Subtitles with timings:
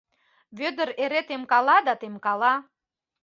[0.57, 2.53] Вӧдыр эре темкала да темкала...